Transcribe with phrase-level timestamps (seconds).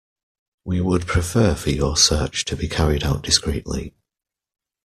[0.65, 3.93] We would prefer for your search to be carried out discreetly.